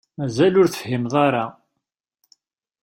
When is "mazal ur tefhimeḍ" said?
0.17-1.13